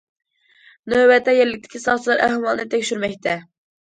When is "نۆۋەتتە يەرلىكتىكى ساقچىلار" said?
0.93-2.23